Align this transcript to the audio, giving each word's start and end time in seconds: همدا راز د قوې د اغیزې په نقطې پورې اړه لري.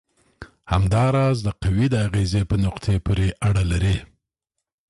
همدا 0.71 1.03
راز 1.15 1.37
د 1.43 1.47
قوې 1.61 1.85
د 1.91 1.95
اغیزې 2.07 2.41
په 2.49 2.55
نقطې 2.65 2.95
پورې 3.05 3.27
اړه 3.47 3.63
لري. 3.71 3.97